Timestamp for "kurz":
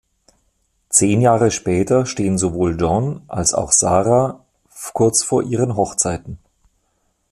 4.93-5.21